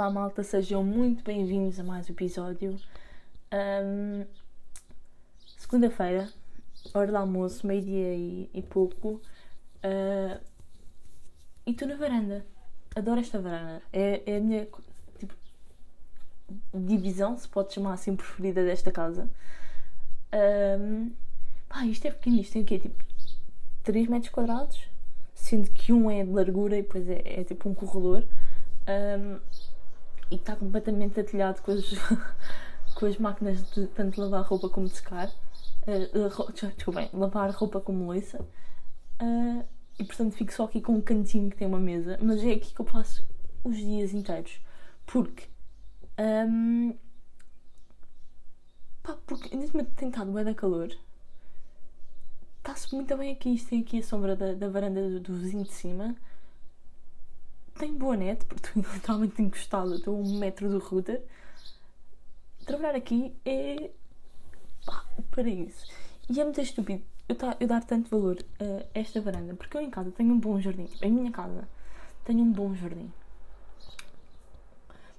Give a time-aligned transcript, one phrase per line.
[0.00, 2.74] Olá malta, sejam muito bem-vindos a mais um episódio.
[3.52, 4.24] Um,
[5.58, 6.26] Segunda-feira,
[6.94, 9.20] hora do almoço, meio-dia e, e, pouco.
[9.84, 10.40] Uh,
[11.66, 12.46] e estou na varanda.
[12.96, 13.82] Adoro esta varanda.
[13.92, 14.66] É, é a minha
[15.18, 15.34] tipo,
[16.72, 19.28] divisão, se pode chamar assim, preferida desta casa.
[20.80, 21.12] Um,
[21.68, 22.78] pá, isto é pequeno, isto tem o quê?
[22.78, 23.04] Tipo
[23.82, 24.82] 3 metros quadrados,
[25.34, 28.24] sendo que um é de largura e depois é, é tipo um corredor.
[28.88, 29.38] Um,
[30.30, 31.84] e está completamente atilhado com as,
[32.94, 35.28] com as máquinas de tanto lavar roupa como secar.
[35.86, 38.40] Uh, desculpem, lavar roupa como louça.
[39.20, 39.64] Uh,
[39.98, 42.18] e portanto fico só aqui com um cantinho que tem uma mesa.
[42.22, 43.26] Mas é aqui que eu passo
[43.64, 44.60] os dias inteiros.
[45.06, 45.48] Porque.
[46.18, 46.94] Um,
[49.02, 50.90] pá, porque neste momento tem estado bem da calor.
[52.58, 53.54] Está-se muito bem aqui.
[53.54, 56.14] Isto tem aqui a sombra da, da varanda do, do vizinho de cima
[57.78, 61.22] tem boa net, porque estou literalmente encostado, estou a um metro do router.
[62.64, 63.90] Trabalhar aqui é.
[64.84, 65.84] pá, paraíso.
[66.28, 69.80] E é muito estúpido eu, tá, eu dar tanto valor a esta varanda, porque eu
[69.80, 70.86] em casa tenho um bom jardim.
[70.86, 71.68] Tipo, em minha casa
[72.24, 73.12] tenho um bom jardim.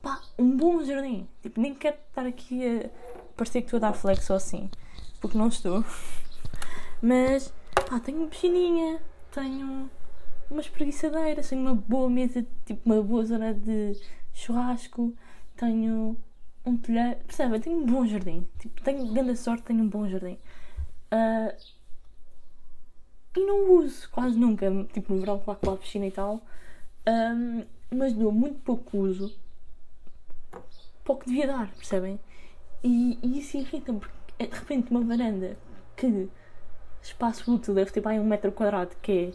[0.01, 1.25] Pá, um bom jardim.
[1.41, 2.89] Tipo, nem quero estar aqui a
[3.37, 4.69] parecer que estou a dar flex ou assim,
[5.21, 5.85] porque não estou.
[7.01, 7.53] Mas,
[7.89, 9.89] pá, tenho piscininha, tenho
[10.53, 13.99] uma espreguiçadeira, tenho uma boa mesa, tipo uma boa zona de
[14.33, 15.13] churrasco,
[15.55, 16.17] tenho
[16.65, 17.59] um telhado, percebe?
[17.59, 20.37] Tenho um bom jardim, tipo, tenho grande sorte, tenho um bom jardim.
[21.13, 21.55] Uh,
[23.35, 26.41] e não uso quase nunca, tipo no verão, claro que a piscina e tal,
[27.07, 27.63] um,
[27.95, 29.33] mas dou muito pouco uso
[31.03, 32.19] pouco devia dar, percebem?
[32.83, 35.57] E, e isso irrita-me porque de repente uma varanda
[35.95, 36.29] que
[37.01, 39.31] espaço útil deve ter bem um metro quadrado que é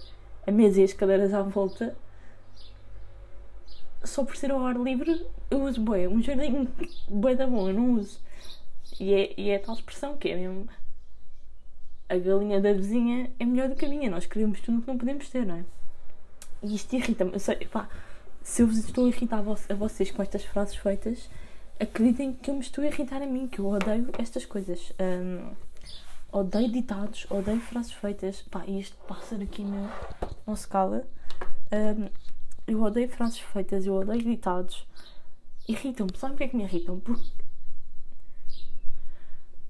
[0.47, 1.97] a mesa e as cadeiras à volta,
[4.05, 6.07] só por ser ao ar livre, eu uso bem.
[6.07, 6.69] Um jardim
[7.09, 8.21] bem da bom, eu não uso.
[9.01, 10.69] E é, e é tal expressão que é mesmo.
[12.09, 14.09] A galinha da vizinha é melhor do que a minha.
[14.09, 15.65] Nós queremos tudo o que não podemos ter, não é?
[16.63, 17.33] E isto irrita-me.
[18.43, 21.29] Se eu vos estou a irritar a vocês com estas frases feitas,
[21.81, 24.93] acreditem que eu me estou a irritar a mim, que eu odeio estas coisas.
[25.01, 25.66] Um,
[26.33, 28.43] odeio ditados, odeio frases feitas.
[28.43, 29.91] Pá, e este pássaro aqui não,
[30.47, 31.07] não se cala.
[31.73, 32.09] Um,
[32.67, 34.87] eu odeio frases feitas, eu odeio ditados.
[35.69, 36.17] Irritam-me.
[36.17, 37.01] Sabem porque é que me irritam?
[37.01, 37.29] Porque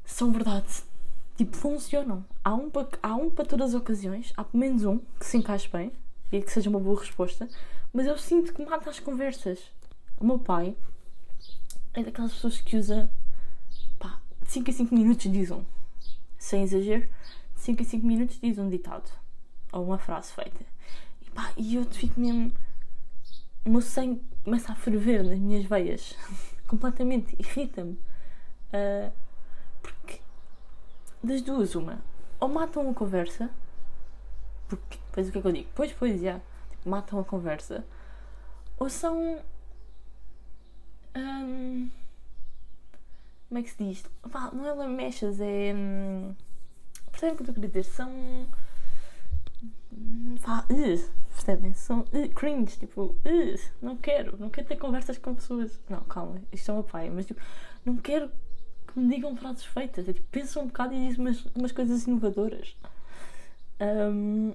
[0.05, 0.83] são verdade.
[1.37, 2.25] Tipo, funcionam.
[2.43, 5.37] Há um, para, há um para todas as ocasiões, há pelo menos um que se
[5.37, 5.93] encaixe bem
[6.33, 7.49] e que seja uma boa resposta,
[7.93, 9.61] mas eu sinto que mata as conversas.
[10.19, 10.75] O meu pai
[11.93, 13.11] é daquelas pessoas que usa
[13.99, 15.63] pá, de 5 a 5 minutos diz um
[16.47, 17.09] sem exagero,
[17.55, 19.11] de 5 em 5 minutos diz um ditado
[19.73, 20.65] ou uma frase feita.
[21.21, 22.53] E pá, e eu fico mesmo.
[23.65, 26.15] O meu sangue começa a ferver nas minhas veias,
[26.69, 27.99] completamente, irrita-me.
[28.69, 29.13] Uh,
[29.83, 30.21] porque
[31.23, 32.01] das duas, uma,
[32.39, 33.51] ou matam a conversa,
[34.69, 35.69] porque depois o que é que eu digo?
[35.75, 36.41] Pois, pois, já,
[36.71, 37.85] tipo, matam a conversa,
[38.79, 39.43] ou são.
[41.17, 41.91] Um,
[43.49, 44.05] como é que se diz?
[44.53, 45.73] Não é lamechas, é.
[45.75, 46.35] Hum,
[47.11, 47.85] percebem o que eu estou a querer dizer?
[47.85, 48.47] São.
[50.43, 51.73] Pá, uh, percebem?
[51.75, 53.15] São cringe, tipo,
[53.81, 55.81] não quero, não quero ter conversas com pessoas.
[55.89, 57.41] Não, calma, isto é o meu pai, mas tipo,
[57.85, 58.31] não quero
[58.87, 60.09] que me digam frases feitas.
[60.09, 62.77] É, tipo, pensa um bocado e diz umas, umas coisas inovadoras.
[63.81, 64.55] Um,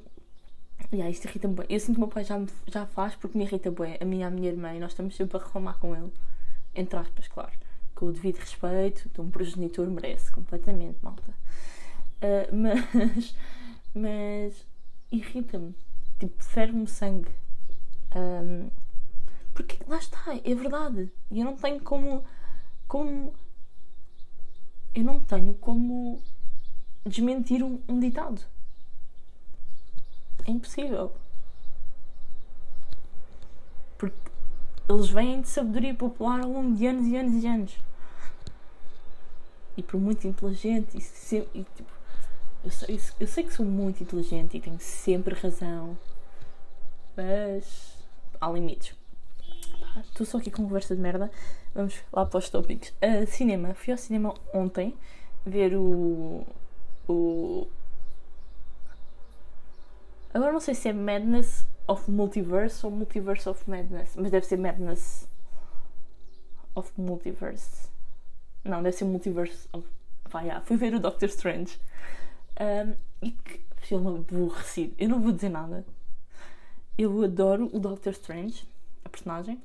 [0.91, 1.65] e yeah, isto irrita-me bem.
[1.69, 3.97] Eu sinto que o meu pai já, já faz porque me irrita bem.
[4.01, 6.11] A minha, a minha irmã, e nós estamos sempre a reclamar com ele.
[6.75, 7.60] Entre aspas, claro
[8.01, 11.31] com o devido respeito, então um progenitor merece completamente, malta.
[12.17, 13.35] Uh, mas,
[13.93, 14.67] mas
[15.11, 15.75] irrita-me,
[16.19, 17.29] tipo, ferve-me sangue.
[18.15, 18.71] Um,
[19.53, 21.11] porque lá está, é verdade.
[21.29, 22.25] E eu não tenho como.
[22.87, 23.31] como
[24.95, 26.19] eu não tenho como
[27.05, 28.41] desmentir um, um ditado.
[30.47, 31.15] É impossível.
[33.99, 34.31] Porque
[34.89, 37.90] eles vêm de sabedoria popular ao longo de anos e anos e anos
[39.77, 41.91] e por muito inteligente e, sempre, e tipo,
[42.63, 45.97] eu sei, eu sei que sou muito inteligente e tenho sempre razão,
[47.15, 47.97] mas
[48.39, 48.95] há limites.
[49.99, 51.29] Estou só aqui com conversa de merda.
[51.75, 52.89] Vamos lá para os tópicos.
[52.89, 53.73] Uh, cinema.
[53.73, 54.95] Fui ao cinema ontem
[55.45, 56.45] ver o.
[57.07, 57.67] o.
[60.33, 64.57] Agora não sei se é Madness of Multiverse ou Multiverse of Madness, mas deve ser
[64.57, 65.27] Madness
[66.73, 67.90] of Multiverse.
[68.63, 69.87] Não, deve ser Multiverse of.
[70.29, 71.79] Pá, yeah, fui ver o Doctor Strange.
[72.59, 74.93] Um, e que filme aborrecido.
[74.97, 75.85] Eu não vou dizer nada.
[76.97, 78.67] Eu adoro o Doctor Strange,
[79.03, 79.61] a personagem.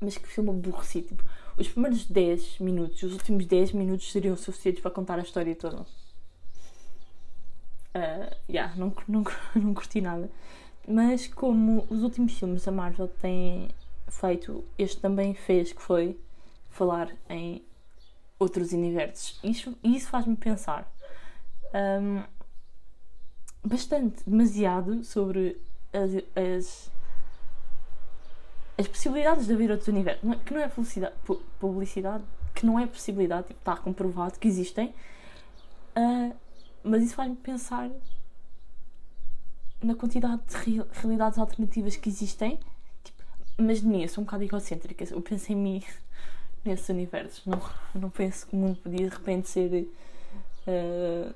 [0.00, 1.08] mas que filme aborrecido.
[1.08, 1.24] Tipo,
[1.56, 5.82] os primeiros 10 minutos, os últimos 10 minutos seriam suficientes para contar a história toda.
[7.94, 10.30] Uh, yeah, não, não, não curti nada.
[10.86, 13.68] Mas como os últimos filmes da Marvel têm
[14.08, 16.18] feito, este também fez, que foi
[16.70, 17.62] falar em
[18.38, 19.38] outros universos.
[19.42, 20.90] Isso, isso faz-me pensar
[21.74, 22.22] um,
[23.64, 25.60] bastante, demasiado sobre
[25.92, 26.90] as, as,
[28.78, 30.22] as possibilidades de haver outros universos.
[30.44, 31.14] Que não é publicidade,
[31.58, 34.94] publicidade que não é possibilidade, tipo, está comprovado que existem.
[35.96, 36.34] Uh,
[36.82, 37.90] mas isso faz-me pensar
[39.82, 42.58] na quantidade de realidades alternativas que existem.
[43.02, 43.22] Tipo,
[43.58, 45.04] mas de mim, eu sou um bocado egocêntrica.
[45.04, 45.82] Eu penso em mim
[46.64, 47.44] nesses universos.
[47.44, 47.60] Não,
[47.94, 49.88] não penso que o mundo podia de repente ser.
[50.66, 51.34] Uh,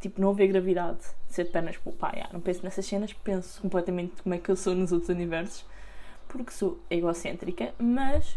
[0.00, 2.28] tipo, não haver gravidade, ser de pernas para o pai.
[2.32, 5.64] não penso nessas cenas, penso completamente como é que eu sou nos outros universos,
[6.28, 8.36] porque sou egocêntrica, mas.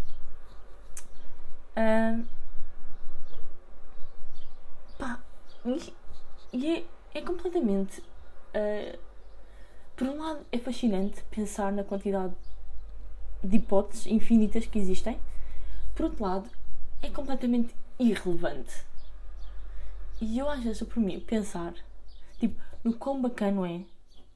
[1.76, 2.24] Uh,
[4.98, 5.20] pá,
[5.66, 5.94] e,
[6.54, 6.84] e é,
[7.16, 8.00] é, completamente.
[8.00, 8.98] Uh,
[9.96, 12.34] por um lado, é fascinante pensar na quantidade
[13.44, 15.20] de hipóteses infinitas que existem.
[15.96, 16.50] Por outro lado,
[17.02, 18.86] é completamente irrelevante.
[20.22, 21.74] E eu às vezes, por mim, pensar
[22.38, 23.86] tipo, no quão bacana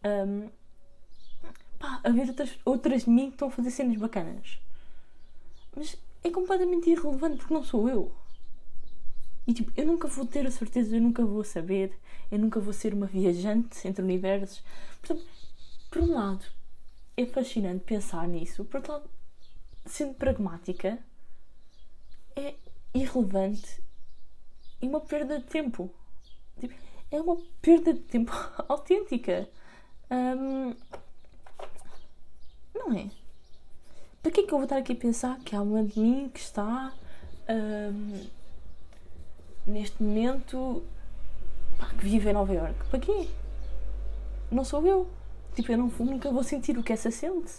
[0.04, 0.50] é um,
[1.78, 4.60] pá, haver outras, outras de mim que estão a fazer cenas bacanas.
[5.76, 8.16] Mas é completamente irrelevante porque não sou eu.
[9.48, 11.98] E tipo, eu nunca vou ter a certeza, eu nunca vou saber,
[12.32, 14.64] eu nunca vou ser uma viajante entre universos.
[15.02, 15.28] Portanto,
[15.90, 16.46] por um lado,
[17.18, 19.10] é fascinante pensar nisso, por outro lado,
[19.86, 21.00] sendo pragmática,
[22.40, 22.56] é
[22.94, 23.82] irrelevante
[24.82, 25.94] e uma perda de tempo.
[26.60, 26.74] Tipo,
[27.12, 28.32] é uma perda de tempo
[28.68, 29.50] autêntica.
[30.10, 30.74] Um,
[32.74, 33.10] não é?
[34.22, 36.30] Para que é que eu vou estar aqui a pensar que há uma de mim
[36.30, 36.94] que está
[37.50, 38.28] um,
[39.66, 40.84] neste momento
[41.78, 42.90] pá, que vive em Nova York?
[42.90, 43.28] Para quê?
[44.52, 45.10] Não sou eu.
[45.56, 47.54] Tipo, eu não, nunca vou sentir o que essa sente.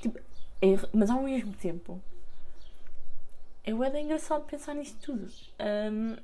[0.00, 0.18] Tipo,
[0.62, 2.00] é, mas ao mesmo tempo
[3.64, 5.30] é bem engraçado pensar nisto tudo.
[5.60, 6.16] Um,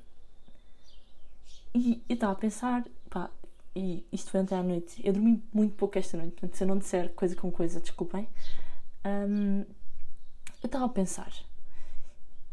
[1.73, 3.29] e eu estava a pensar, pá,
[3.75, 4.99] e isto foi ontem à noite.
[5.05, 8.27] Eu dormi muito pouco esta noite, portanto, se eu não disser coisa com coisa, desculpem.
[9.05, 9.59] Um,
[10.63, 11.31] eu estava a pensar.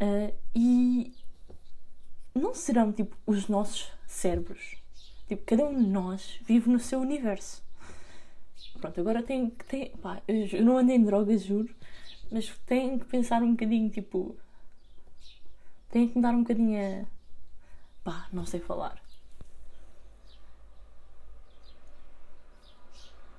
[0.02, 1.14] Uh, e
[2.34, 4.76] não serão tipo os nossos cérebros.
[5.26, 7.62] Tipo, cada um de nós vive no seu universo.
[8.80, 9.92] Pronto, agora tenho que.
[10.52, 11.74] Eu não andei em drogas, juro,
[12.30, 14.36] mas tenho que pensar um bocadinho, tipo,
[15.94, 17.06] tenho que me dar um bocadinho a.
[18.02, 19.00] pá, não sei falar.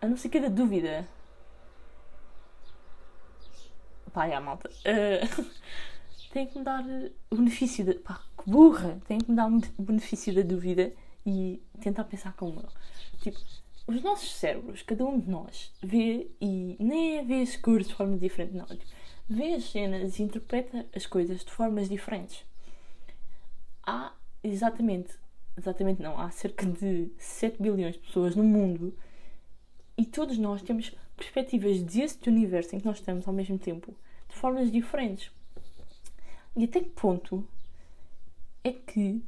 [0.02, 1.06] A não ser que da dúvida.
[4.14, 4.70] Pá, é a malta.
[6.36, 6.84] Uh, que me dar
[7.30, 7.94] o benefício da.
[7.96, 9.00] pá, que burra!
[9.08, 10.94] Tenho que me dar o benefício da dúvida
[11.26, 12.70] e tentar pensar como eu.
[13.20, 13.40] Tipo,
[13.88, 17.96] os nossos cérebros, cada um de nós, vê e nem é vê as cores de
[17.96, 18.66] forma diferente, não.
[18.66, 18.86] Tipo,
[19.28, 22.44] vê as cenas e interpreta as coisas de formas diferentes.
[23.84, 24.14] Há
[24.44, 25.14] exatamente,
[25.58, 28.96] exatamente não, há cerca de 7 bilhões de pessoas no mundo
[29.98, 33.96] e todos nós temos perspectivas deste universo em que nós estamos ao mesmo tempo,
[34.28, 35.32] de formas diferentes.
[36.56, 37.48] E até que ponto
[38.64, 39.24] é que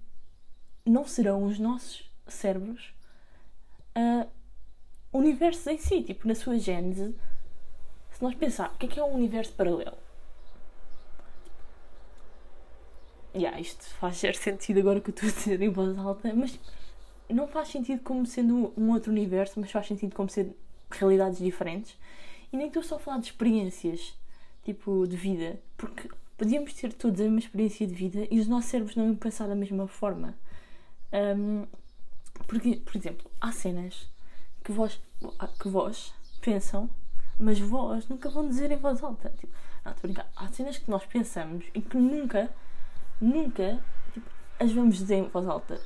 [0.85, 2.93] não serão os nossos cérebros
[3.95, 4.29] uh,
[5.11, 7.15] universos em si, tipo na sua gênese,
[8.17, 9.95] se nós pensar o que é que é um universo paralelo?
[13.35, 16.59] Yeah, isto faz certo sentido agora que eu estou a dizer em voz alta, mas
[17.29, 20.55] não faz sentido como sendo um outro universo, mas faz sentido como sendo
[20.89, 21.95] realidades diferentes.
[22.51, 24.17] E nem estou só a falar de experiências,
[24.63, 28.71] tipo, de vida, porque podíamos ter todos a mesma experiência de vida e os nossos
[28.71, 30.35] cérebros não iam pensar da mesma forma.
[31.13, 31.67] Um,
[32.47, 34.09] porque, por exemplo, há cenas
[34.63, 34.99] que vós,
[35.61, 36.89] que vós pensam
[37.39, 39.29] mas vós nunca vão dizer em voz alta.
[39.37, 39.53] Tipo,
[39.85, 40.31] não, estou a brincar.
[40.35, 42.49] Há cenas que nós pensamos e que nunca,
[43.21, 44.29] nunca tipo,
[44.59, 45.79] as vamos dizer em voz alta.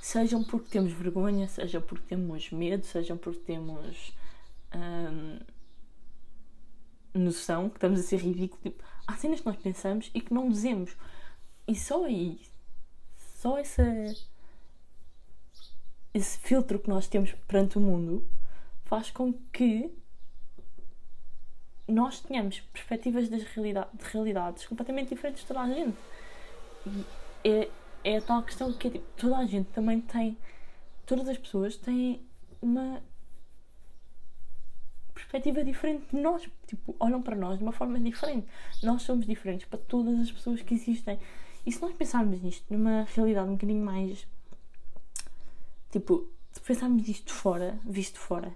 [0.00, 4.12] Sejam porque temos vergonha, seja porque temos medo, sejam porque temos
[4.74, 5.38] hum,
[7.14, 8.62] noção que estamos a ser ridículos.
[8.62, 10.96] Tipo, há cenas que nós pensamos e que não dizemos.
[11.66, 12.40] E só aí,
[13.16, 13.84] só essa,
[16.12, 18.28] esse filtro que nós temos perante o mundo
[18.84, 19.90] faz com que
[21.92, 25.96] nós tenhamos perspectivas das de realidades completamente diferentes de toda a gente.
[26.86, 27.04] E
[27.44, 27.68] é,
[28.04, 30.36] é a tal questão que é tipo, toda a gente também tem,
[31.06, 32.20] todas as pessoas têm
[32.60, 33.02] uma
[35.14, 36.48] perspectiva diferente de nós.
[36.66, 38.46] Tipo, olham para nós de uma forma diferente.
[38.82, 41.18] Nós somos diferentes para todas as pessoas que existem.
[41.64, 44.26] E se nós pensarmos nisto numa realidade um bocadinho mais.
[45.90, 48.54] Tipo, se pensarmos isto fora, visto fora,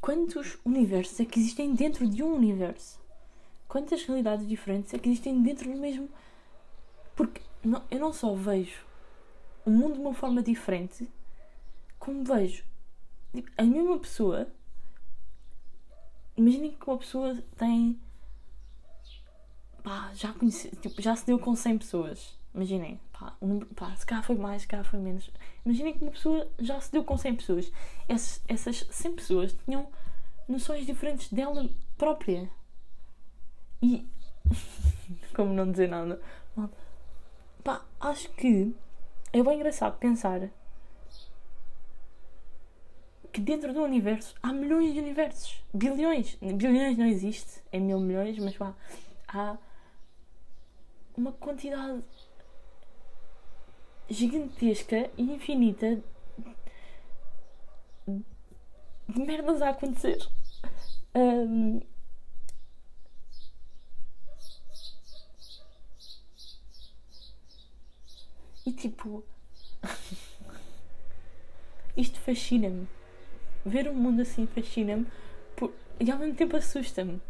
[0.00, 2.98] quantos universos é que existem dentro de um universo?
[3.66, 6.08] Quantas realidades diferentes é que existem dentro do mesmo.
[7.14, 8.86] Porque não, eu não só vejo
[9.64, 11.08] o mundo de uma forma diferente,
[11.98, 12.64] como vejo
[13.34, 14.48] tipo, a mesma pessoa.
[16.36, 18.00] Imaginem que uma pessoa tem.
[19.82, 22.37] Pá, já conheci, tipo, já se deu com 100 pessoas.
[22.54, 25.30] Imaginem, pá, um, pá, se cá foi mais, se cá foi menos.
[25.64, 27.72] Imaginem que uma pessoa já se deu com 100 pessoas.
[28.08, 29.88] Essas, essas 100 pessoas tinham
[30.48, 32.48] noções diferentes dela própria.
[33.82, 34.08] E.
[35.34, 36.20] Como não dizer nada?
[37.62, 38.74] Pá, acho que
[39.32, 40.50] é bem engraçado pensar
[43.32, 45.62] que dentro do universo há milhões de universos.
[45.72, 46.36] Bilhões.
[46.40, 48.74] Bilhões não existe, é mil milhões, mas pá,
[49.28, 49.56] há
[51.16, 52.02] uma quantidade
[54.08, 56.02] gigantesca e infinita
[59.08, 60.18] de merdas a acontecer.
[61.14, 61.80] Um,
[68.66, 69.24] e tipo.
[71.96, 72.86] Isto fascina-me.
[73.64, 75.06] Ver o um mundo assim fascina-me
[75.56, 75.74] por...
[75.98, 77.20] e ao mesmo tempo assusta-me.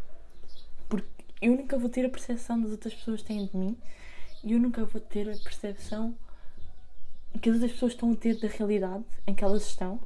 [0.87, 1.07] Porque
[1.41, 3.75] eu nunca vou ter a percepção das outras pessoas têm de mim
[4.43, 6.15] e eu nunca vou ter a percepção
[7.37, 9.99] que as outras pessoas estão a ter da realidade em que elas estão.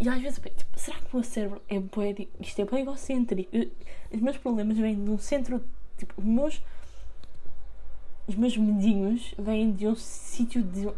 [0.00, 3.48] E às vezes, tipo, será que o meu cérebro é bem, isto é bem egocêntrico?
[3.52, 3.70] Eu,
[4.12, 5.64] os meus problemas vêm de um centro,
[5.96, 6.62] tipo, os meus,
[8.26, 10.88] os meus medinhos vêm de um sítio de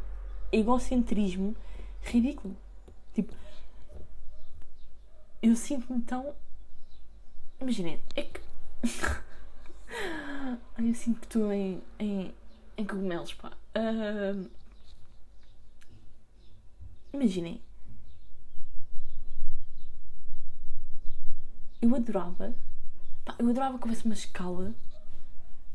[0.52, 1.56] egocentrismo
[2.02, 2.54] ridículo.
[3.14, 3.34] Tipo,
[5.42, 6.34] eu sinto-me tão.
[7.60, 8.40] Imaginem, é que.
[10.78, 12.32] Eu sinto que estou em, em,
[12.76, 13.52] em cogumelos, pá.
[13.76, 14.48] Uh...
[17.12, 17.62] Imaginem.
[21.80, 22.54] Eu adorava.
[23.24, 24.74] Pá, eu adorava que houvesse uma escala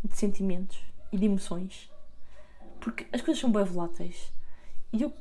[0.04, 0.80] de sentimentos
[1.12, 1.90] e de emoções.
[2.80, 4.32] Porque as coisas são bem voláteis.
[4.94, 5.14] E eu.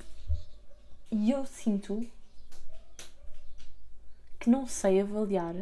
[1.10, 2.06] E eu sinto
[4.40, 5.54] que não sei avaliar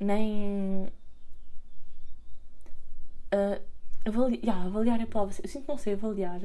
[0.00, 0.90] nem
[3.32, 3.62] uh,
[4.04, 6.40] avali yeah, avaliar é a palavra eu sinto que não sei avaliar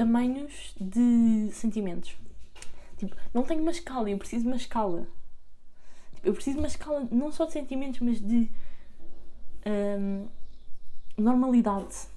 [0.00, 2.16] tamanhos de sentimentos
[2.96, 5.06] tipo, não tenho uma escala eu preciso de uma escala
[6.14, 8.50] tipo, eu preciso de uma escala não só de sentimentos mas de
[9.66, 10.26] um,
[11.18, 12.08] normalidade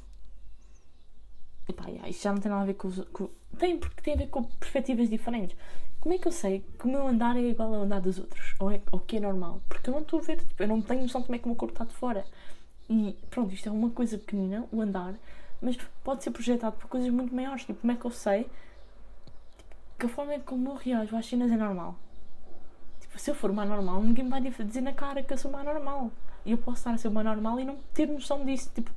[1.68, 4.18] Epá, yeah, isto já não tem nada a ver com, com tem porque tem a
[4.18, 5.58] ver com perspectivas diferentes
[6.00, 8.56] como é que eu sei que o meu andar é igual ao andar dos outros?
[8.60, 9.62] Ou, é, ou que é normal?
[9.70, 11.46] Porque eu não estou a ver, tipo, eu não tenho noção de como é que
[11.46, 12.26] o meu corpo está de fora.
[12.90, 15.16] E pronto, isto é uma coisa pequenina, o andar,
[15.64, 17.66] mas pode ser projetado por coisas muito maiores.
[17.66, 21.52] Tipo, como é que eu sei tipo, que a forma como eu reajo às cenas
[21.52, 21.96] é normal?
[23.00, 25.64] Tipo, se eu for uma normal, ninguém vai dizer na cara que eu sou uma
[25.64, 26.12] normal.
[26.46, 28.92] E eu posso estar a ser uma normal e não ter noção disso, tipo,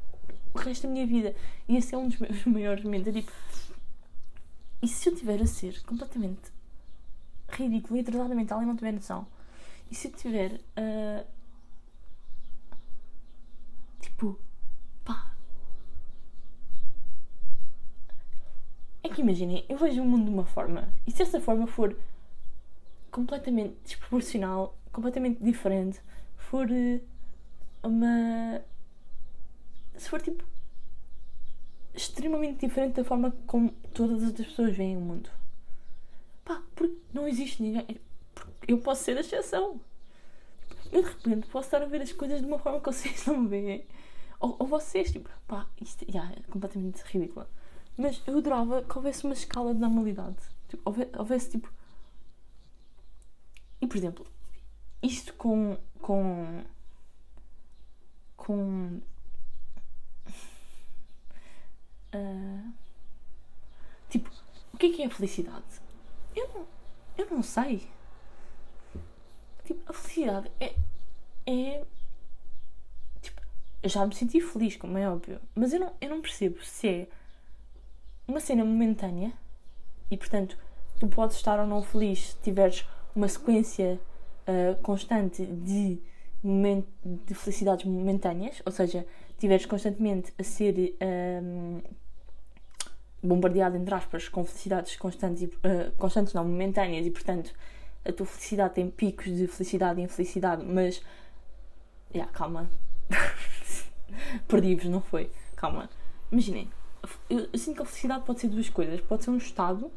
[0.52, 1.35] o resto da minha vida.
[1.68, 3.08] E esse é um dos meus maiores medos.
[3.08, 3.32] É tipo,
[4.82, 6.52] e se eu tiver a ser completamente
[7.49, 9.26] ridículo e atrasada mental e não tiver noção.
[9.90, 10.61] E se tiver.
[10.76, 11.26] Uh,
[14.00, 14.38] tipo.
[15.04, 15.32] pá.
[19.16, 20.92] É que imaginem, eu vejo o mundo de uma forma.
[21.06, 21.96] E se essa forma for
[23.11, 26.02] completamente desproporcional, completamente diferente,
[26.37, 27.00] for uh,
[27.82, 28.61] uma.
[29.96, 30.44] se for tipo.
[31.94, 35.30] extremamente diferente da forma como todas as outras pessoas veem o mundo
[36.44, 37.99] Pá, porque não existe ninguém.
[38.68, 39.80] Eu posso ser a exceção.
[40.92, 43.49] Eu de repente posso estar a ver as coisas de uma forma que vocês não
[43.49, 43.87] veem.
[44.38, 47.46] Ou, ou vocês, tipo, pá, isto yeah, é completamente ridículo.
[47.96, 50.36] Mas eu adorava que houvesse uma escala de normalidade.
[50.68, 51.72] Tipo, houvesse, tipo.
[53.80, 54.26] E por exemplo,
[55.02, 55.78] isto com.
[56.00, 56.64] com.
[58.36, 59.00] com.
[62.14, 62.72] Uh,
[64.10, 64.30] tipo,
[64.74, 65.64] o que é que é a felicidade?
[66.34, 66.66] Eu não,
[67.16, 67.88] eu não sei.
[69.64, 70.74] Tipo, a felicidade é.
[71.46, 71.84] é
[73.22, 73.40] tipo,
[73.82, 75.40] eu já me senti feliz, como é óbvio.
[75.54, 77.08] Mas eu não, eu não percebo se é
[78.26, 79.33] uma cena momentânea
[80.11, 80.59] e, portanto,
[80.99, 84.00] tu podes estar ou não feliz se tiveres uma sequência
[84.47, 86.00] uh, constante de,
[86.45, 90.97] de felicidades momentâneas, ou seja, estiveres constantemente a ser.
[91.42, 91.80] Um,
[93.23, 97.52] bombardeado, entre aspas, com felicidades constantes, e, uh, constantes não, momentâneas e, portanto,
[98.04, 101.02] a tua felicidade tem picos de felicidade e infelicidade, mas.
[102.14, 102.71] Yeah, calma.
[104.47, 105.30] Perdi-vos, não foi?
[105.56, 105.90] Calma.
[106.30, 106.71] Imaginem,
[107.28, 109.00] eu, eu, sinto que a felicidade pode ser duas coisas.
[109.00, 109.90] Pode ser um estado.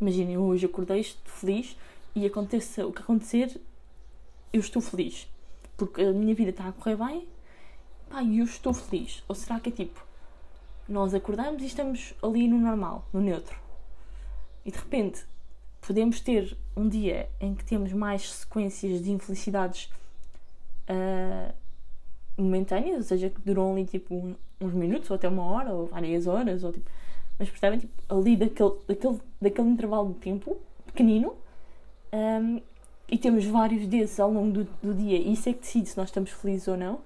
[0.00, 1.76] Imaginem, hoje acordei feliz
[2.14, 3.60] e aconteça o que acontecer,
[4.52, 5.28] eu estou feliz.
[5.76, 7.28] Porque a minha vida está a correr bem
[8.08, 9.22] pá, eu estou feliz.
[9.28, 10.04] Ou será que é tipo,
[10.88, 13.58] nós acordamos e estamos ali no normal, no neutro.
[14.64, 15.24] E de repente
[15.80, 19.90] podemos ter um dia em que temos mais sequências de infelicidades
[20.88, 21.54] uh,
[22.36, 26.26] momentâneas, ou seja, que duram ali tipo uns minutos, ou até uma hora, ou várias
[26.26, 26.90] horas, ou tipo.
[27.38, 31.34] Mas percebem, tipo, ali daquele, daquele, daquele intervalo de tempo pequenino,
[32.12, 32.60] um,
[33.08, 35.96] e temos vários desses ao longo do, do dia, e isso é que decide se
[35.96, 37.00] nós estamos felizes ou não,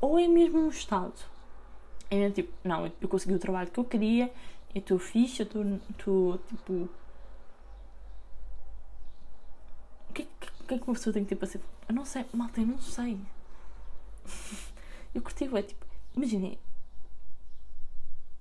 [0.00, 1.14] ou é mesmo um estado.
[2.10, 4.32] É mesmo tipo, não, eu consegui o trabalho que eu queria,
[4.74, 6.88] eu estou fixe, eu estou tipo.
[10.08, 11.60] O que, que, que é que uma pessoa tem que ter para ser.
[11.88, 13.18] Eu não sei, malta, eu não sei.
[15.14, 16.58] eu curti, é tipo, imaginem,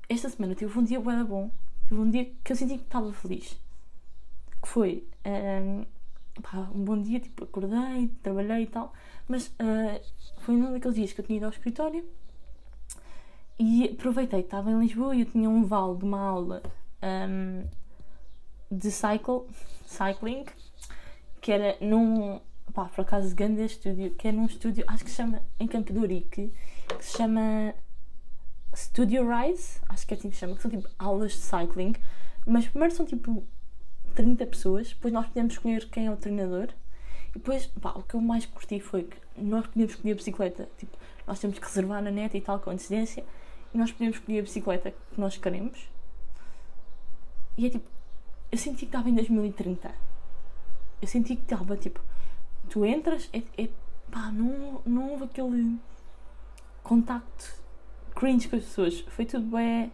[0.07, 1.51] esta semana tive um dia bom,
[1.87, 3.59] tive um dia que eu senti que estava feliz.
[4.61, 5.85] Que foi um,
[6.41, 8.93] pá, um bom dia, tipo, acordei, trabalhei e tal,
[9.27, 10.01] mas uh,
[10.39, 12.05] foi um daqueles dias que eu tinha ido ao escritório
[13.59, 16.63] e aproveitei estava em Lisboa e eu tinha um vale de uma aula
[17.03, 17.65] um,
[18.71, 19.45] de cycle,
[19.85, 20.45] cycling,
[21.41, 22.39] que era num,
[22.71, 25.93] pá, por acaso, grande estúdio, que é num estúdio, acho que se chama, em Campo
[25.93, 26.51] Urique,
[26.87, 27.73] que se chama
[28.75, 31.95] Studio Rise, acho que é assim que se chama, que são tipo aulas de cycling,
[32.45, 33.43] mas primeiro são tipo
[34.15, 36.69] 30 pessoas, depois nós podemos escolher quem é o treinador,
[37.29, 40.69] e depois, pá, o que eu mais curti foi que nós podemos escolher a bicicleta,
[40.77, 43.23] tipo, nós temos que reservar na net e tal, com antecedência,
[43.73, 45.89] e nós podemos escolher a bicicleta que nós queremos.
[47.57, 47.85] E é tipo,
[48.51, 49.93] eu senti que estava em 2030.
[51.01, 52.01] Eu senti que estava tipo,
[52.69, 53.69] tu entras, é, é
[54.11, 55.77] pá, não, não houve aquele
[56.83, 57.59] contacto
[58.15, 58.99] cringe com as pessoas.
[59.01, 59.91] Foi tudo bem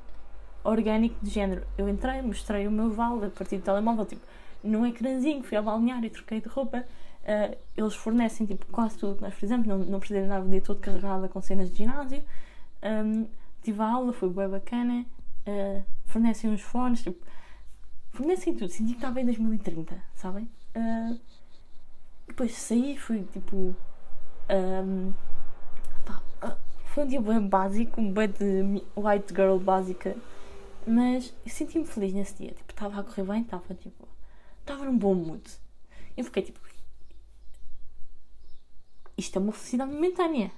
[0.64, 1.66] orgânico de género.
[1.78, 4.26] Eu entrei, mostrei o meu vale a partir do telemóvel, tipo,
[4.64, 6.86] num ecrãzinho, fui ao balneário troquei de roupa.
[7.24, 10.62] Uh, eles fornecem tipo, quase tudo que nós fizemos, não, não precisei andar o dia
[10.62, 12.24] todo carregada com cenas de ginásio.
[12.84, 13.28] Um,
[13.64, 15.06] tive a aula, foi bem bacana.
[15.48, 17.24] Uh, fornecem uns fones, tipo,
[18.12, 18.70] fornecem tudo.
[18.70, 20.50] Senti que estava em 2030, sabem?
[20.76, 21.20] Uh,
[22.36, 23.76] depois saí, fui tipo.
[24.50, 25.14] Um,
[26.06, 30.16] pá, uh, foi um dia bem básico, bem de white girl básica,
[30.86, 32.52] mas senti-me feliz nesse dia.
[32.52, 34.08] Tipo, estava a correr bem, estava tipo.
[34.62, 35.44] Estava num bom mood.
[36.16, 36.60] Eu fiquei tipo.
[39.18, 40.52] Isto é uma felicidade momentânea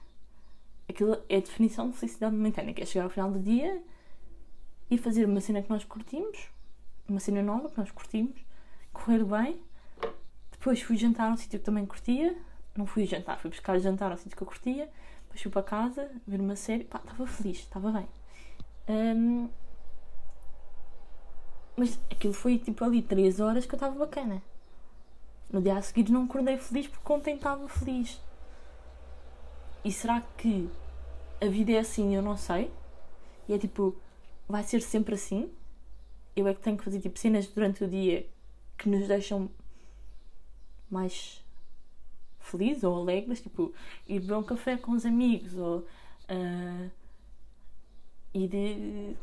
[0.89, 3.81] aquilo é a definição de felicidade momentânea, que é chegar ao final do dia
[4.89, 6.49] e fazer uma cena que nós curtimos,
[7.07, 8.39] uma cena nova que nós curtimos,
[8.93, 9.61] correr bem.
[10.67, 12.35] Depois fui jantar a um sítio que também curtia.
[12.75, 14.89] Não fui jantar, fui buscar jantar ao sítio que eu curtia.
[15.21, 16.83] Depois fui para casa, ver uma série.
[16.83, 18.05] Pá, estava feliz, estava bem.
[18.89, 19.47] Um,
[21.77, 24.43] mas aquilo foi tipo ali 3 horas que eu estava bacana.
[25.49, 28.19] No dia a seguir não acordei feliz porque ontem estava feliz.
[29.85, 30.69] E será que
[31.41, 32.13] a vida é assim?
[32.13, 32.69] Eu não sei.
[33.47, 33.95] E é tipo,
[34.49, 35.49] vai ser sempre assim?
[36.35, 38.27] Eu é que tenho que fazer tipo cenas durante o dia
[38.77, 39.49] que nos deixam
[40.89, 41.43] mais
[42.39, 43.73] felizes ou alegres, tipo
[44.07, 46.91] ir beber um café com os amigos ou uh,
[48.33, 49.15] ir de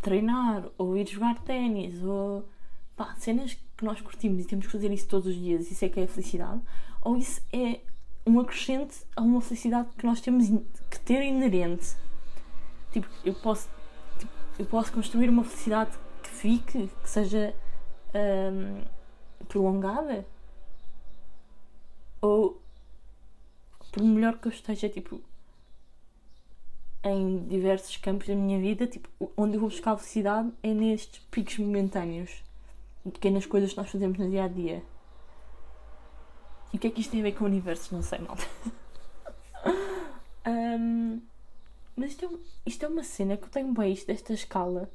[0.00, 2.48] treinar ou ir jogar ténis ou
[2.96, 5.88] pá, cenas que nós curtimos e temos que fazer isso todos os dias, isso é
[5.88, 6.60] que é a felicidade,
[7.02, 7.80] ou isso é
[8.26, 10.48] um acrescente a uma felicidade que nós temos
[10.90, 11.94] que ter inerente.
[12.92, 13.68] Tipo, eu posso,
[14.18, 15.90] tipo, eu posso construir uma felicidade
[16.22, 17.54] que fique, que seja
[18.14, 18.82] hum,
[19.48, 20.24] prolongada.
[22.24, 22.58] Ou,
[23.92, 25.20] por melhor que eu esteja, tipo,
[27.04, 31.58] em diversos campos da minha vida, tipo, onde eu vou buscar felicidade é nestes picos
[31.58, 32.42] momentâneos,
[33.12, 34.82] pequenas coisas que nós fazemos no dia a dia.
[36.72, 37.94] E o que é que isto tem a ver com o universo?
[37.94, 38.46] Não sei, malta.
[40.48, 41.20] um,
[41.94, 42.28] mas isto é,
[42.64, 44.90] isto é uma cena que eu tenho bem isto desta escala.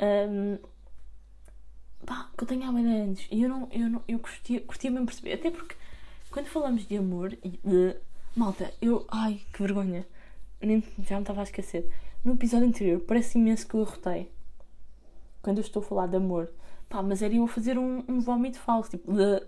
[0.00, 0.56] Um,
[2.06, 3.28] pá, que eu tenho há bem anos.
[3.30, 5.34] E eu não, eu não, eu curtia, curtia mesmo perceber.
[5.34, 5.76] Até porque
[6.34, 7.96] quando falamos de amor, de,
[8.34, 9.06] malta, eu.
[9.08, 10.04] Ai, que vergonha.
[10.60, 11.88] Nem, já me estava a esquecer.
[12.24, 14.32] No episódio anterior, parece imenso que eu rotei.
[15.40, 16.50] Quando eu estou a falar de amor.
[16.88, 18.90] Pá, mas era eu a fazer um, um vómito falso.
[18.90, 19.46] Tipo, de,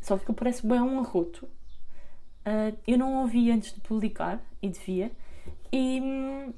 [0.00, 1.44] só que parece bem um arroto.
[1.44, 5.12] Uh, eu não ouvi antes de publicar e devia.
[5.72, 6.52] E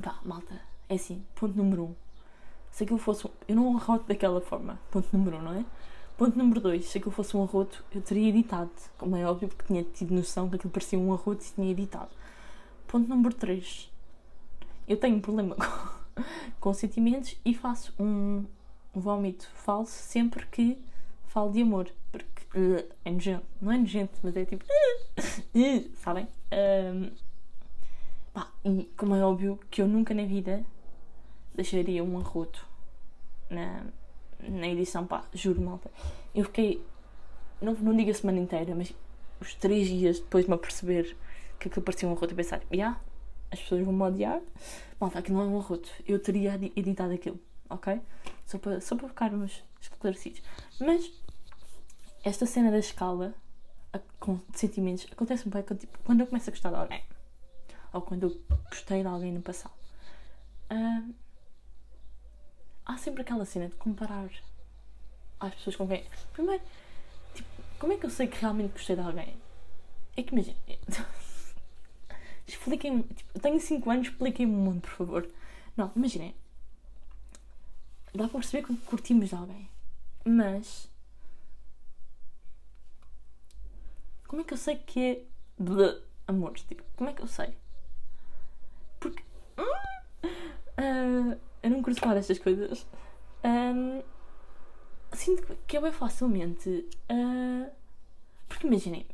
[0.00, 1.94] pá, malta, é assim, ponto número um.
[2.70, 3.28] Se aquilo fosse.
[3.48, 5.64] Eu não arroto daquela forma, ponto número um, não é?
[6.16, 6.86] Ponto número 2.
[6.86, 8.70] Se aquilo fosse um arroto, eu teria editado.
[8.96, 12.10] Como é óbvio, porque tinha tido noção que aquilo parecia um arroto e tinha editado.
[12.88, 13.90] Ponto número 3.
[14.88, 16.22] Eu tenho um problema com,
[16.58, 18.46] com sentimentos e faço um,
[18.94, 20.78] um vómito falso sempre que
[21.26, 21.90] falo de amor.
[22.10, 23.44] Porque uh, é nojento.
[23.60, 24.64] Não é nojento, mas é tipo.
[24.64, 26.26] Uh, sabem?
[26.50, 27.10] Um,
[28.32, 30.64] pá, e como é óbvio que eu nunca na vida
[31.54, 32.66] deixaria um arroto
[33.50, 33.84] na,
[34.40, 35.90] na edição, pá, juro, malta.
[36.34, 36.84] Eu fiquei,
[37.60, 38.94] não, não digo a semana inteira, mas
[39.40, 41.16] os três dias depois de me aperceber
[41.58, 43.00] que aquilo parecia um arroto, eu pensar, yeah,
[43.50, 44.40] as pessoas vão me odiar,
[45.00, 48.00] malta, aquilo não é um arroto, eu teria editado aquilo, ok?
[48.44, 50.42] Só para, só para ficarmos esclarecidos.
[50.80, 51.10] Mas,
[52.24, 53.34] esta cena da escala
[54.18, 57.02] com sentimentos acontece um pouco tipo, quando eu começo a gostar de alguém
[57.92, 59.72] ou quando eu gostei de alguém no passado.
[60.70, 61.14] Uh,
[62.86, 64.30] há sempre aquela cena de comparar
[65.40, 66.06] às pessoas com quem.
[66.32, 66.62] Primeiro,
[67.34, 69.36] tipo, como é que eu sei que realmente gostei de alguém?
[70.16, 70.56] É que imagina.
[72.46, 73.02] Expliquem-me.
[73.02, 75.28] Tipo, tenho 5 anos, expliquem-me um mundo, por favor.
[75.76, 76.34] Não, imaginem.
[78.14, 79.68] Dá para perceber que curtimos de alguém.
[80.24, 80.88] Mas.
[84.26, 85.24] Como é que eu sei que é.
[85.58, 86.54] de amor?
[86.54, 87.56] Tipo, como é que eu sei?
[89.00, 89.22] Porque.
[90.78, 92.86] Uh, eu não curto falar estas coisas.
[93.44, 94.02] Um,
[95.12, 96.86] sinto que é bem facilmente.
[97.10, 97.68] Uh,
[98.48, 99.04] porque imaginem,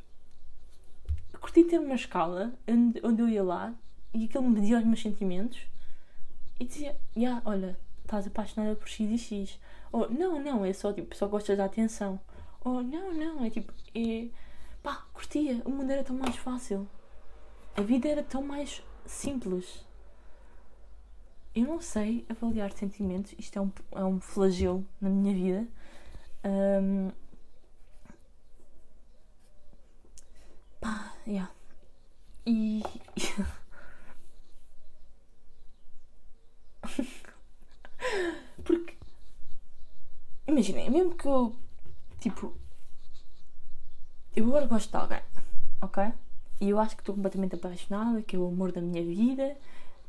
[1.40, 3.74] curti ter uma escala onde, onde eu ia lá
[4.12, 5.62] e aquilo me media os meus sentimentos
[6.60, 9.60] e dizia: yeah, olha, estás apaixonada por X e X.
[9.90, 12.20] Ou não, não, é só tipo, só gostas da atenção.
[12.60, 14.28] Ou não, não, é tipo, é.
[14.82, 16.86] pá, curtia, o mundo era tão mais fácil.
[17.76, 19.86] A vida era tão mais simples.
[21.54, 25.68] Eu não sei avaliar sentimentos, isto é um, é um flagelo na minha vida.
[26.44, 27.10] Um,
[30.80, 31.50] pá, yeah.
[32.46, 32.82] E.
[38.64, 38.96] Porque.
[40.46, 41.54] Imaginem, mesmo que eu.
[42.20, 42.54] Tipo.
[44.34, 45.20] Eu agora gosto de alguém,
[45.82, 46.12] ok?
[46.60, 49.56] E eu acho que estou completamente apaixonada, que é o amor da minha vida.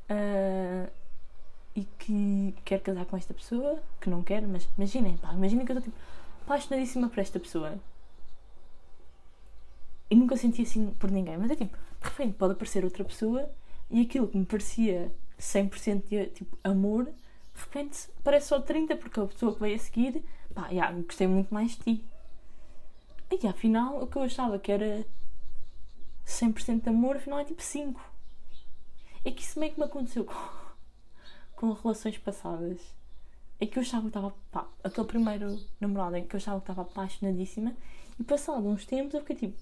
[0.10, 0.89] Uh,
[1.76, 5.72] e que quer casar com esta pessoa, que não quer, mas imaginem, pá, imaginem que
[5.72, 6.04] eu estou tipo
[6.44, 7.80] apaixonadíssima por esta pessoa.
[10.10, 13.50] E nunca senti assim por ninguém, mas é tipo, de repente pode aparecer outra pessoa
[13.90, 19.20] e aquilo que me parecia 100% de tipo, amor, de repente parece só 30% porque
[19.20, 22.06] a pessoa que veio a seguir, pá, já, gostei muito mais de ti.
[23.32, 25.04] E afinal, o que eu achava que era
[26.28, 27.96] 100% de amor, afinal é tipo 5%.
[29.26, 30.62] É que isso meio que me aconteceu com
[31.63, 32.78] com relações passadas
[33.58, 34.36] é que eu achava que estava.
[34.52, 37.73] Pá, aquele primeiro namorado em que eu achava que estava apaixonadíssima
[38.19, 39.58] e passado uns tempos eu fiquei tipo.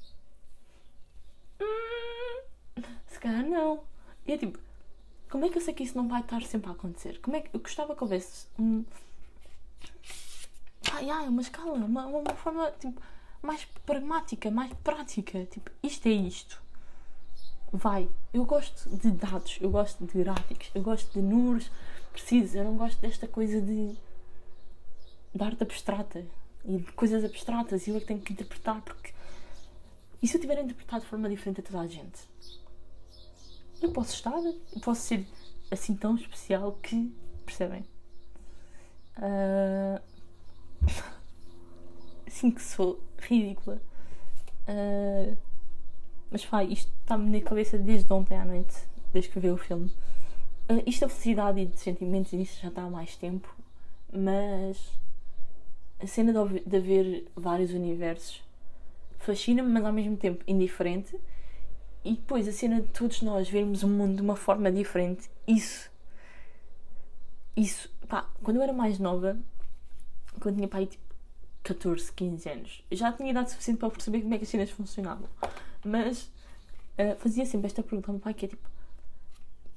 [1.62, 3.84] Hum, se calhar não.
[4.26, 4.58] E é tipo.
[5.30, 7.22] Como é que eu sei que isso não vai estar sempre a acontecer?
[7.22, 8.84] Como é que eu gostava que houvesse um.
[10.94, 13.00] Ai, ai, uma escala, uma, uma forma tipo,
[13.44, 15.46] mais pragmática, mais prática.
[15.46, 16.60] Tipo, isto é isto
[17.72, 18.10] vai.
[18.34, 21.72] Eu gosto de dados, eu gosto de gráficos, eu gosto de números
[22.12, 23.96] precisos, eu não gosto desta coisa de,
[25.34, 26.26] de arte abstrata
[26.66, 29.14] e de coisas abstratas e eu é que tenho que interpretar porque.
[30.22, 32.20] E se eu tiver interpretado de forma diferente a toda a gente?
[33.82, 35.26] Eu posso estar, eu posso ser
[35.72, 37.12] assim tão especial que.
[37.46, 37.84] Percebem?
[39.18, 40.00] Uh...
[42.28, 43.82] assim que sou ridícula.
[44.68, 45.51] Uh...
[46.32, 48.74] Mas pá, isto está-me na cabeça desde ontem à noite,
[49.12, 49.92] desde que vi o filme.
[50.70, 53.54] Uh, isto da felicidade e de sentimentos, isso já está há mais tempo,
[54.12, 54.94] mas
[56.00, 58.42] a cena de, de haver vários universos
[59.20, 61.16] fascina-me, mas ao mesmo tempo indiferente.
[62.04, 65.92] E depois a cena de todos nós vermos o mundo de uma forma diferente, isso.
[67.56, 67.92] Isso.
[68.08, 69.38] Pá, quando eu era mais nova,
[70.40, 71.04] quando tinha pai tipo
[71.64, 75.30] 14, 15 anos, já tinha idade suficiente para perceber como é que as cenas funcionavam.
[75.84, 76.32] Mas
[76.98, 78.70] uh, fazia sempre esta pergunta ao meu pai que é tipo.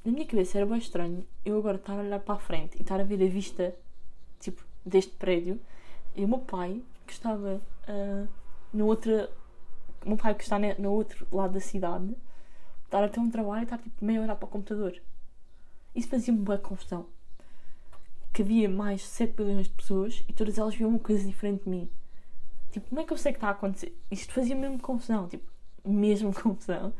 [0.04, 2.82] Na minha cabeça era bem estranho eu agora estar a olhar para a frente e
[2.82, 3.74] estar a ver a vista
[4.38, 5.58] tipo, deste prédio
[6.14, 8.28] e o meu pai que estava uh,
[8.72, 9.28] no outro.
[10.04, 12.14] O meu pai que está no outro lado da cidade
[12.84, 15.00] estar a ter um trabalho e estar tipo, meio a olhar para o computador.
[15.94, 17.06] Isso fazia-me boa confusão.
[18.32, 21.70] Que havia mais 7 bilhões de pessoas e todas elas viam uma coisa diferente de
[21.70, 21.88] mim.
[22.70, 23.96] Tipo, como é que eu sei que está a acontecer?
[24.10, 25.28] Isto fazia mesmo confusão.
[25.28, 25.48] Tipo,
[25.84, 26.92] mesmo confusão.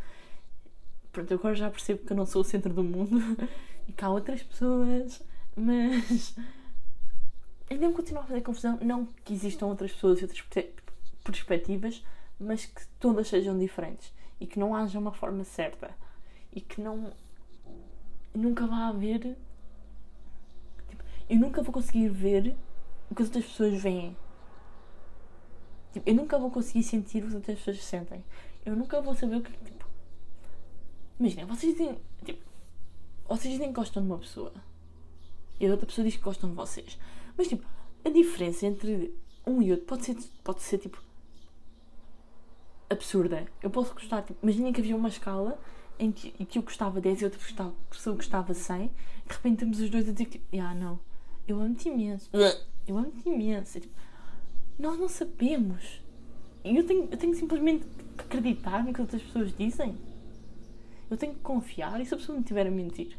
[1.12, 3.18] Pronto, eu agora já percebo que eu não sou o centro do mundo
[3.87, 5.23] e que há outras pessoas,
[5.57, 6.37] mas
[7.70, 8.79] ainda me continua a fazer confusão.
[8.83, 10.42] Não que existam outras pessoas e outras
[11.23, 12.05] perspectivas,
[12.38, 15.90] mas que todas sejam diferentes e que não haja uma forma certa
[16.53, 17.12] e que não.
[18.35, 19.37] Nunca vá haver.
[20.88, 22.57] Tipo, eu nunca vou conseguir ver
[23.11, 24.16] o que as outras pessoas veem.
[25.92, 28.25] Tipo, eu nunca vou conseguir sentir o que as outras pessoas sentem.
[28.64, 29.53] Eu nunca vou saber o que.
[29.64, 29.85] Tipo,
[31.18, 31.98] imagina, vocês dizem.
[32.24, 32.42] Tipo,
[33.29, 34.53] vocês dizem que gostam de uma pessoa
[35.59, 36.98] e a outra pessoa diz que gostam de vocês.
[37.37, 37.66] Mas, tipo,
[38.05, 39.14] a diferença entre
[39.46, 41.03] um e outro pode ser, pode ser tipo.
[42.90, 43.46] absurda.
[43.62, 44.22] Eu posso gostar.
[44.22, 45.59] Tipo, imaginem que havia uma escala
[45.98, 48.88] em que, em que eu gostava 10 e outra pessoa, pessoa gostava 100.
[48.88, 48.92] De
[49.29, 50.98] repente temos os dois a dizer que, tipo, ah, não,
[51.46, 52.29] eu amo-te imenso.
[52.87, 53.81] Eu amo-te imenso.
[53.81, 53.94] Tipo,
[54.79, 56.03] nós não sabemos.
[56.64, 57.85] Eu tenho, eu tenho simplesmente
[58.16, 59.96] que acreditar no que outras pessoas dizem.
[61.11, 63.18] Eu tenho que confiar e se a pessoa me estiver a mentir.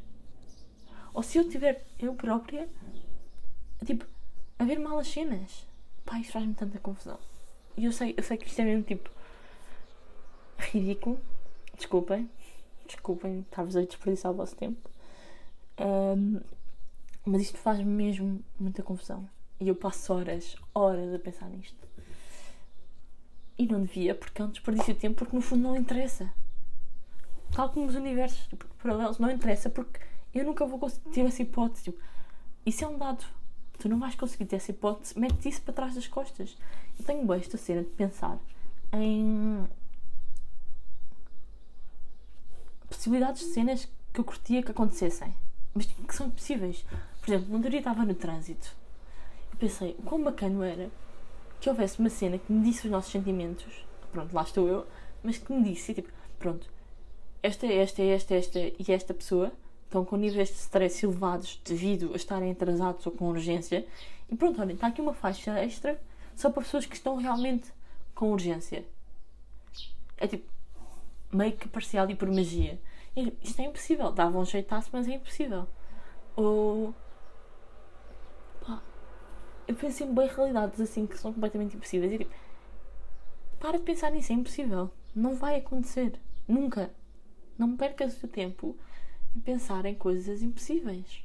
[1.13, 2.67] Ou se eu tiver eu própria,
[3.85, 4.05] tipo,
[4.57, 5.65] a ver mal as cenas.
[6.03, 7.19] Pá, isso faz-me tanta confusão.
[7.77, 9.09] E eu sei, eu sei que isto é mesmo tipo
[10.57, 11.19] ridículo.
[11.77, 12.29] Desculpem.
[12.87, 14.89] Desculpem estar-vos a desperdiçar o vosso tempo.
[15.79, 16.41] Um,
[17.25, 19.27] mas isto faz mesmo muita confusão.
[19.59, 21.84] E eu passo horas, horas a pensar nisto.
[23.57, 26.29] E não devia, porque é um desperdício de tempo, porque no fundo não interessa.
[27.51, 29.99] Tal como os universos tipo, paralelos, não interessa, porque
[30.33, 31.85] eu nunca vou conseguir ter essa hipótese.
[31.85, 31.99] Tipo,
[32.65, 33.23] isso é um dado.
[33.79, 36.57] Tu não vais conseguir ter essa hipótese, mete isso para trás das costas.
[36.99, 38.37] Eu tenho bem esta cena de pensar
[38.93, 39.67] em
[42.87, 45.35] possibilidades de cenas que eu curtia que acontecessem,
[45.73, 46.85] mas tipo, que são impossíveis.
[47.21, 48.75] Por exemplo, um dia estava no trânsito
[49.53, 50.89] e pensei, o quão bacana era
[51.59, 54.85] que houvesse uma cena que me disse os nossos sentimentos, pronto, lá estou eu,
[55.23, 56.69] mas que me disse, tipo, pronto,
[57.41, 59.51] esta, esta, esta, esta e esta pessoa
[59.85, 63.85] estão com níveis de stress elevados devido a estarem atrasados ou com urgência.
[64.29, 65.99] E pronto, olha, está aqui uma faixa extra
[66.35, 67.71] só para pessoas que estão realmente
[68.13, 68.85] com urgência.
[70.17, 70.51] É tipo,
[71.31, 72.79] meio que parcial e por magia.
[73.41, 74.11] Isto é impossível.
[74.11, 75.67] Dava um jeitaço, mas é impossível.
[76.35, 76.93] Ou
[79.67, 82.13] eu penso em bem realidades assim que são completamente impossíveis.
[82.13, 82.33] E tipo,
[83.59, 84.91] para de pensar nisso, é impossível.
[85.15, 86.19] Não vai acontecer.
[86.47, 86.93] Nunca.
[87.57, 88.77] Não percas o seu tempo
[89.35, 91.23] em pensar em coisas impossíveis.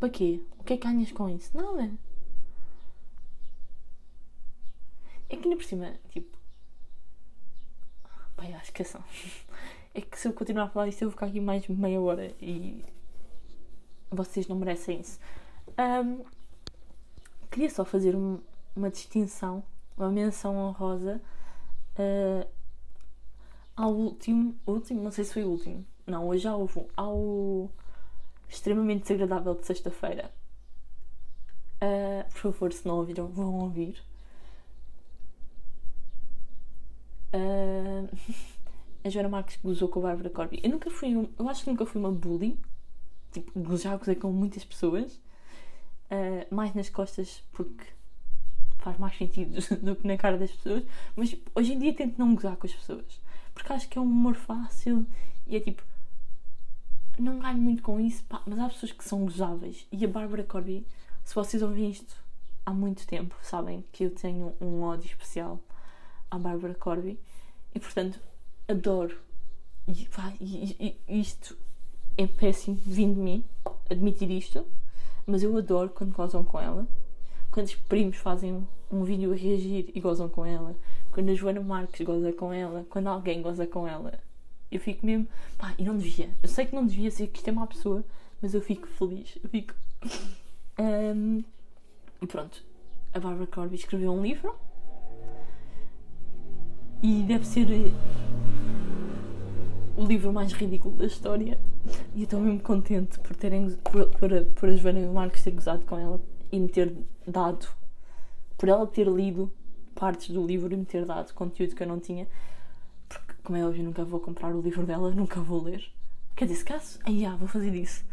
[0.00, 0.40] Para quê?
[0.58, 1.56] O que é que ganhas com isso?
[1.56, 1.92] Nada.
[5.28, 6.36] É que ainda por cima, tipo.
[8.34, 9.02] Pai, acho que é só.
[9.94, 12.34] É que se eu continuar a falar isto, eu vou ficar aqui mais meia hora
[12.40, 12.82] e.
[14.10, 15.20] Vocês não merecem isso.
[15.78, 16.24] Um,
[17.50, 18.40] queria só fazer um,
[18.74, 19.62] uma distinção,
[19.96, 21.20] uma menção honrosa
[21.98, 22.48] uh,
[23.76, 27.70] ao último, último, não sei se foi o último, não, hoje já houve, ao
[28.48, 30.30] extremamente desagradável de sexta-feira.
[31.82, 34.02] Uh, por favor, se não ouviram, vão ouvir.
[37.34, 38.08] Uh,
[39.04, 40.60] a Joana Marques gozou com a Bárbara Corby.
[40.62, 42.58] Eu nunca fui, eu acho que nunca fui uma bully.
[43.32, 45.18] Tipo, já gozei com muitas pessoas
[46.12, 47.84] uh, mais nas costas porque
[48.78, 50.84] faz mais sentido do que na cara das pessoas,
[51.16, 53.20] mas hoje em dia tento não gozar com as pessoas
[53.54, 55.06] porque acho que é um humor fácil
[55.46, 55.82] e é tipo
[57.18, 60.42] não ganho muito com isso, pá, mas há pessoas que são gozáveis e a Bárbara
[60.42, 60.86] Corby,
[61.24, 62.16] se vocês ouvem isto
[62.64, 65.60] há muito tempo, sabem que eu tenho um ódio especial
[66.30, 67.18] à Bárbara Corby
[67.74, 68.18] e portanto
[68.66, 69.16] adoro
[69.86, 70.32] e, pá,
[71.08, 71.56] isto
[72.16, 73.44] é péssimo vindo de mim
[73.90, 74.66] admitir isto
[75.26, 76.86] mas eu adoro quando gozam com ela.
[77.50, 80.74] Quando os primos fazem um vídeo a reagir e gozam com ela.
[81.10, 82.86] Quando a Joana Marques goza com ela.
[82.88, 84.18] Quando alguém goza com ela.
[84.70, 85.26] Eu fico mesmo.
[85.58, 86.30] Pá, e não devia.
[86.42, 88.04] Eu sei que não devia ser que isto é má pessoa,
[88.40, 89.38] mas eu fico feliz.
[89.42, 89.74] Eu fico.
[90.78, 91.44] Um,
[92.22, 92.64] e pronto.
[93.12, 94.56] A Barbara Corby escreveu um livro.
[97.02, 97.66] E deve ser
[100.02, 101.58] o livro mais ridículo da história.
[102.14, 105.84] E eu estou mesmo contente por terem por, por, por a Joana Marques ter gozado
[105.84, 106.94] com ela e me ter
[107.26, 107.68] dado,
[108.58, 109.52] por ela ter lido
[109.94, 112.26] partes do livro e me ter dado conteúdo que eu não tinha.
[113.08, 115.84] Porque, como é óbvio, nunca vou comprar o livro dela, nunca vou ler.
[116.34, 118.04] Quer dizer, se caso, aí ah, vou fazer isso.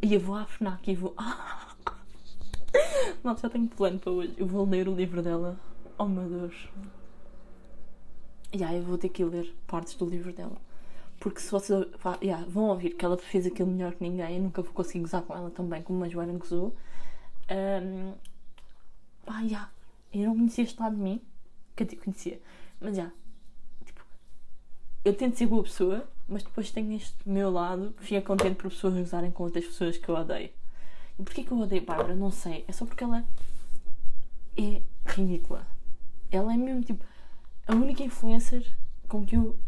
[0.00, 1.14] E eu vou à FNAC e vou.
[3.22, 4.34] Mal, já tenho plano para hoje.
[4.36, 5.58] Eu vou ler o livro dela.
[5.98, 6.68] Oh meu Deus.
[8.52, 10.67] E aí eu vou ter que ler partes do livro dela.
[11.18, 11.86] Porque se vocês
[12.22, 15.22] yeah, vão ouvir que ela fez aquilo melhor que ninguém, eu nunca vou conseguir gozar
[15.22, 16.76] com ela tão bem como a Joana gozou.
[17.50, 18.14] Um,
[19.26, 19.70] ah, yeah,
[20.12, 21.20] eu não conhecia este lado de mim.
[21.74, 22.40] Quer dizer, conhecia.
[22.80, 23.02] Mas já.
[23.02, 23.16] Yeah,
[23.84, 24.00] tipo,
[25.04, 28.70] eu tento ser boa pessoa, mas depois tenho este meu lado que fica contente por
[28.70, 30.50] pessoas gozarem com outras pessoas que eu odeio.
[31.16, 32.14] Porquê que eu odeio Bárbara?
[32.14, 32.64] Não sei.
[32.68, 33.26] É só porque ela
[34.56, 35.66] é ridícula.
[36.30, 37.04] Ela é mesmo tipo
[37.66, 38.64] a única influencer
[39.08, 39.58] com que eu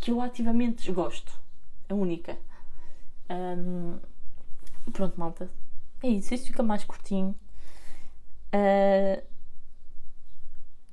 [0.00, 1.32] que eu ativamente gosto.
[1.88, 2.38] A única.
[3.30, 3.98] Um,
[4.92, 5.50] pronto, malta.
[6.02, 6.34] É isso.
[6.34, 7.34] Isto fica mais curtinho.
[8.48, 9.22] Uh,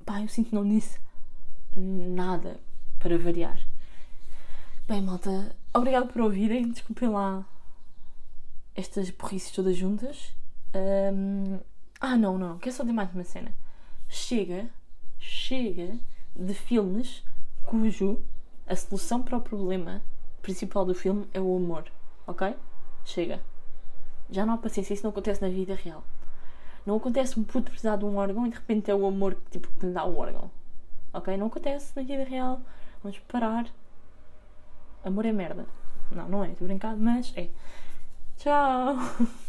[0.06, 1.00] pá, eu sinto que não disse
[1.76, 2.60] nada
[3.00, 3.60] para variar.
[4.88, 6.72] Bem, malta, obrigado por ouvirem.
[6.72, 7.46] Desculpem lá
[8.76, 10.34] estas burrices todas juntas.
[10.76, 11.60] Um,
[12.00, 13.54] ah, não, não, quero só dizer mais uma cena.
[14.10, 14.70] Chega,
[15.20, 15.98] chega
[16.36, 17.24] de filmes
[17.66, 18.22] cujo
[18.74, 20.02] a solução para o problema
[20.42, 21.86] principal do filme é o amor,
[22.28, 22.56] ok?
[23.06, 23.40] Chega.
[24.30, 26.04] Já não há paciência, isso não acontece na vida real.
[26.86, 29.68] Não acontece um puto precisar de um órgão e de repente é o amor tipo,
[29.80, 30.50] que lhe dá o órgão.
[31.14, 31.38] Ok?
[31.38, 32.60] Não acontece na vida real.
[33.02, 33.68] Vamos parar.
[35.06, 35.66] Amor é merda.
[36.12, 37.50] Não, não é, estou brincando, mas é.
[38.38, 38.98] Tchau!